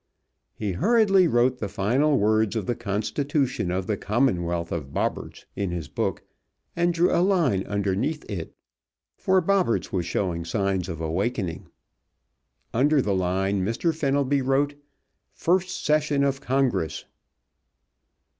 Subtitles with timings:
[0.55, 5.69] He hurriedly wrote the final words of the Constitution of the Commonwealth of Bobberts in
[5.69, 6.23] his book
[6.75, 8.55] and drew a line underneath it,
[9.15, 11.67] for Bobberts was showing signs of awakening.
[12.73, 13.93] Under the line Mr.
[13.95, 14.73] Fenelby wrote
[15.33, 17.05] "First Session of Congress."